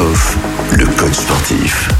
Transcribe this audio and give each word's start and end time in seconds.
Off, 0.00 0.38
le 0.72 0.86
coach 0.86 1.12
sportif. 1.12 1.90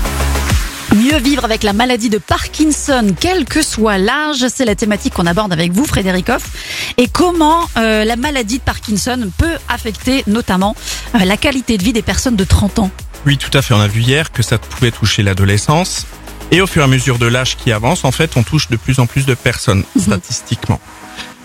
Mieux 0.96 1.18
vivre 1.18 1.44
avec 1.44 1.62
la 1.62 1.74
maladie 1.74 2.08
de 2.08 2.16
Parkinson, 2.16 3.14
quel 3.20 3.44
que 3.44 3.60
soit 3.60 3.98
l'âge, 3.98 4.46
c'est 4.48 4.64
la 4.64 4.74
thématique 4.74 5.12
qu'on 5.12 5.26
aborde 5.26 5.52
avec 5.52 5.72
vous, 5.72 5.84
Frédéric 5.84 6.30
Hoff. 6.30 6.94
Et 6.96 7.08
comment 7.08 7.68
euh, 7.76 8.04
la 8.04 8.16
maladie 8.16 8.56
de 8.56 8.62
Parkinson 8.62 9.30
peut 9.36 9.56
affecter 9.68 10.24
notamment 10.26 10.74
euh, 11.14 11.24
la 11.24 11.36
qualité 11.36 11.76
de 11.76 11.82
vie 11.82 11.92
des 11.92 12.00
personnes 12.00 12.36
de 12.36 12.44
30 12.44 12.78
ans? 12.78 12.90
Oui, 13.26 13.36
tout 13.36 13.50
à 13.52 13.60
fait. 13.60 13.74
On 13.74 13.80
a 13.80 13.88
vu 13.88 14.00
hier 14.00 14.32
que 14.32 14.42
ça 14.42 14.56
pouvait 14.56 14.92
toucher 14.92 15.22
l'adolescence. 15.22 16.06
Et 16.52 16.62
au 16.62 16.66
fur 16.66 16.80
et 16.80 16.84
à 16.86 16.88
mesure 16.88 17.18
de 17.18 17.26
l'âge 17.26 17.58
qui 17.58 17.70
avance, 17.70 18.04
en 18.04 18.12
fait, 18.12 18.38
on 18.38 18.42
touche 18.42 18.68
de 18.68 18.76
plus 18.76 18.98
en 18.98 19.06
plus 19.06 19.26
de 19.26 19.34
personnes, 19.34 19.84
statistiquement. 19.98 20.80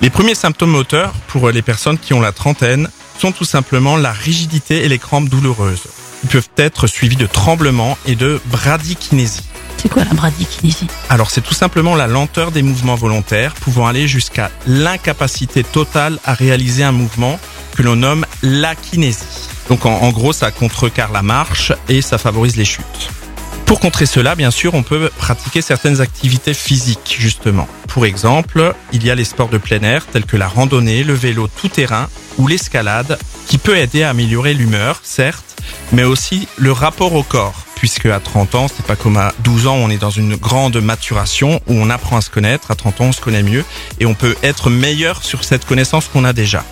Les 0.02 0.10
premiers 0.10 0.36
symptômes 0.36 0.72
moteurs 0.72 1.12
pour 1.28 1.50
les 1.50 1.62
personnes 1.62 1.98
qui 1.98 2.14
ont 2.14 2.22
la 2.22 2.32
trentaine 2.32 2.88
sont 3.20 3.34
tout 3.34 3.46
simplement 3.46 3.98
la 3.98 4.14
rigidité 4.14 4.86
et 4.86 4.90
les 4.90 5.00
crampes 5.00 5.28
douloureuses. 5.28 5.84
Peuvent 6.30 6.50
être 6.58 6.88
suivis 6.88 7.16
de 7.16 7.28
tremblements 7.28 7.98
et 8.06 8.16
de 8.16 8.42
bradykinésie. 8.48 9.44
C'est 9.78 9.90
quoi 9.90 10.04
la 10.04 10.14
bradykinésie? 10.14 10.88
Alors 11.10 11.32
c'est 11.32 11.42
tout 11.42 11.54
simplement 11.54 11.96
la 11.96 12.08
lenteur 12.08 12.52
des 12.52 12.62
mouvements 12.62 12.96
volontaires 12.96 13.54
pouvant 13.54 13.88
aller 13.88 14.08
jusqu'à 14.08 14.52
l'incapacité 14.68 15.64
totale 15.64 16.20
à 16.26 16.34
réaliser 16.34 16.84
un 16.84 16.92
mouvement 16.92 17.40
que 17.76 17.84
l'on 17.84 17.96
nomme 17.96 18.26
l'akinésie. 18.42 19.24
Donc 19.70 19.86
en, 19.86 19.94
en 19.94 20.10
gros 20.12 20.34
ça 20.34 20.52
contrecarre 20.52 21.12
la 21.14 21.22
marche 21.22 21.72
et 21.88 22.02
ça 22.02 22.18
favorise 22.18 22.58
les 22.58 22.66
chutes. 22.66 23.10
Pour 23.66 23.80
contrer 23.80 24.06
cela, 24.06 24.36
bien 24.36 24.52
sûr, 24.52 24.76
on 24.76 24.84
peut 24.84 25.10
pratiquer 25.18 25.62
certaines 25.62 26.00
activités 26.00 26.54
physiques, 26.54 27.16
justement. 27.18 27.68
Pour 27.88 28.06
exemple, 28.06 28.76
il 28.94 29.04
y 29.04 29.10
a 29.10 29.16
les 29.16 29.26
sports 29.26 29.50
de 29.50 29.58
plein 29.58 29.82
air 29.82 30.06
tels 30.06 30.26
que 30.26 30.38
la 30.38 30.48
randonnée, 30.48 31.04
le 31.04 31.16
vélo 31.16 31.48
tout-terrain 31.48 32.08
ou 32.38 32.48
l'escalade, 32.48 33.18
qui 33.48 33.58
peut 33.58 33.76
aider 33.76 34.04
à 34.04 34.12
améliorer 34.12 34.54
l'humeur, 34.54 35.00
certes, 35.04 35.55
mais 35.92 36.04
aussi 36.04 36.48
le 36.58 36.72
rapport 36.72 37.14
au 37.14 37.24
corps. 37.24 37.66
Puisque 37.76 38.06
à 38.06 38.20
30 38.20 38.56
ans, 38.56 38.68
c'est 38.68 38.86
pas 38.86 38.96
comme 38.96 39.18
à 39.18 39.34
12 39.40 39.68
ans 39.68 39.76
on 39.76 39.90
est 39.90 39.98
dans 39.98 40.10
une 40.10 40.36
grande 40.36 40.78
maturation, 40.78 41.62
où 41.68 41.74
on 41.74 41.90
apprend 41.90 42.18
à 42.18 42.22
se 42.22 42.30
connaître. 42.30 42.72
À 42.72 42.76
30 42.76 43.02
ans, 43.02 43.06
on 43.06 43.12
se 43.12 43.22
connaît 43.22 43.44
mieux 43.44 43.66
et 44.00 44.06
on 44.06 44.14
peut 44.14 44.36
être 44.44 44.70
meilleur 44.70 45.24
sur 45.24 45.44
cette 45.44 45.66
connaissance 45.66 46.08
qu'on 46.08 46.24
a 46.24 46.34
déjà. 46.34 46.64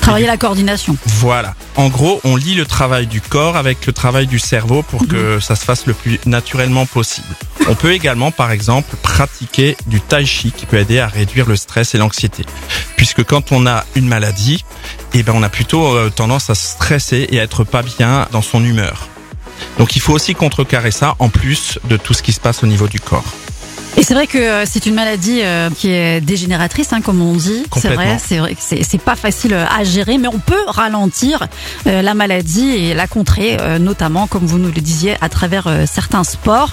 Travailler 0.00 0.26
la 0.26 0.36
coordination. 0.36 0.96
Voilà. 1.06 1.54
En 1.76 1.88
gros, 1.88 2.20
on 2.24 2.36
lie 2.36 2.54
le 2.54 2.66
travail 2.66 3.06
du 3.06 3.22
corps 3.22 3.56
avec 3.56 3.86
le 3.86 3.92
travail 3.92 4.26
du 4.26 4.38
cerveau 4.38 4.82
pour 4.82 5.06
que 5.08 5.40
ça 5.40 5.56
se 5.56 5.64
fasse 5.64 5.86
le 5.86 5.94
plus 5.94 6.20
naturellement 6.26 6.84
possible. 6.84 7.34
On 7.68 7.74
peut 7.74 7.92
également, 7.92 8.30
par 8.30 8.50
exemple, 8.50 8.96
pratiquer 8.96 9.76
du 9.86 10.00
tai 10.02 10.26
chi 10.26 10.52
qui 10.52 10.66
peut 10.66 10.76
aider 10.76 10.98
à 10.98 11.06
réduire 11.06 11.48
le 11.48 11.56
stress 11.56 11.94
et 11.94 11.98
l'anxiété. 11.98 12.44
Puisque 12.96 13.24
quand 13.24 13.52
on 13.52 13.66
a 13.66 13.84
une 13.94 14.06
maladie, 14.06 14.64
eh 15.12 15.22
ben, 15.22 15.32
on 15.34 15.42
a 15.42 15.48
plutôt 15.48 15.86
euh, 15.86 16.10
tendance 16.10 16.50
à 16.50 16.54
stresser 16.54 17.26
et 17.30 17.40
à 17.40 17.42
être 17.42 17.64
pas 17.64 17.82
bien 17.82 18.28
dans 18.32 18.42
son 18.42 18.64
humeur. 18.64 19.08
Donc 19.78 19.96
il 19.96 20.00
faut 20.00 20.12
aussi 20.12 20.34
contrecarrer 20.34 20.90
ça 20.90 21.16
en 21.18 21.28
plus 21.28 21.78
de 21.84 21.96
tout 21.96 22.14
ce 22.14 22.22
qui 22.22 22.32
se 22.32 22.40
passe 22.40 22.62
au 22.62 22.66
niveau 22.66 22.88
du 22.88 23.00
corps. 23.00 23.24
Et 23.96 24.02
c'est 24.02 24.14
vrai 24.14 24.26
que 24.26 24.38
euh, 24.38 24.64
c'est 24.66 24.86
une 24.86 24.94
maladie 24.94 25.40
euh, 25.42 25.70
qui 25.70 25.88
est 25.90 26.20
dégénératrice, 26.20 26.92
hein, 26.92 27.00
comme 27.00 27.22
on 27.22 27.34
dit. 27.34 27.62
C'est 27.76 27.88
vrai, 27.94 28.18
c'est 28.24 28.38
vrai 28.38 28.54
que 28.54 28.60
c'est 28.60 28.82
c'est 28.82 28.98
pas 29.00 29.14
facile 29.14 29.54
euh, 29.54 29.64
à 29.66 29.84
gérer, 29.84 30.18
mais 30.18 30.26
on 30.28 30.40
peut 30.40 30.62
ralentir 30.66 31.46
euh, 31.86 32.02
la 32.02 32.14
maladie 32.14 32.70
et 32.70 32.94
la 32.94 33.06
contrer, 33.06 33.56
euh, 33.60 33.78
notamment, 33.78 34.26
comme 34.26 34.46
vous 34.46 34.58
nous 34.58 34.72
le 34.74 34.80
disiez, 34.80 35.14
à 35.20 35.28
travers 35.28 35.68
euh, 35.68 35.84
certains 35.90 36.24
sports. 36.24 36.72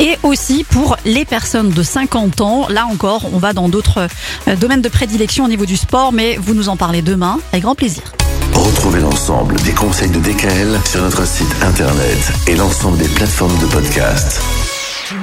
Et 0.00 0.16
aussi 0.22 0.64
pour 0.64 0.96
les 1.04 1.26
personnes 1.26 1.70
de 1.70 1.82
50 1.82 2.40
ans, 2.40 2.66
là 2.70 2.86
encore, 2.86 3.26
on 3.34 3.38
va 3.38 3.52
dans 3.52 3.68
d'autres 3.68 4.08
euh, 4.48 4.56
domaines 4.56 4.82
de 4.82 4.88
prédilection 4.88 5.44
au 5.44 5.48
niveau 5.48 5.66
du 5.66 5.76
sport, 5.76 6.12
mais 6.12 6.38
vous 6.40 6.54
nous 6.54 6.70
en 6.70 6.76
parlez 6.76 7.02
demain, 7.02 7.38
avec 7.52 7.64
grand 7.64 7.74
plaisir. 7.74 8.02
Retrouvez 8.54 9.00
l'ensemble 9.00 9.56
des 9.62 9.72
conseils 9.72 10.10
de 10.10 10.18
DKL 10.20 10.78
sur 10.90 11.02
notre 11.02 11.26
site 11.26 11.54
internet 11.62 12.32
et 12.46 12.56
l'ensemble 12.56 12.96
des 12.98 13.08
plateformes 13.08 13.58
de 13.58 13.66
podcast. 13.66 14.40